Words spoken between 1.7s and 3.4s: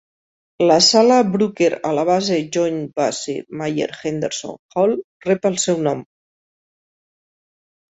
a la base Joint Base